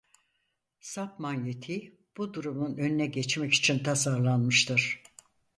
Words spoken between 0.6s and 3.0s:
Sap manyetiği bu durumun